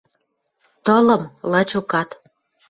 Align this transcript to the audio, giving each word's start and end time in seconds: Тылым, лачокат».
Тылым, 0.85 1.23
лачокат». 1.51 2.09